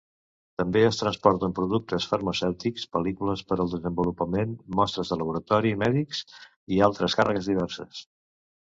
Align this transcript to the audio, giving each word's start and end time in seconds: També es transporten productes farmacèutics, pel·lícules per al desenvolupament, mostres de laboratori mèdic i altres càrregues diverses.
També 0.59 0.79
es 0.85 0.95
transporten 1.01 1.53
productes 1.59 2.07
farmacèutics, 2.13 2.87
pel·lícules 2.97 3.45
per 3.51 3.59
al 3.65 3.71
desenvolupament, 3.77 4.57
mostres 4.81 5.13
de 5.15 5.21
laboratori 5.23 5.79
mèdic 5.87 6.21
i 6.79 6.83
altres 6.91 7.21
càrregues 7.23 7.55
diverses. 7.55 8.05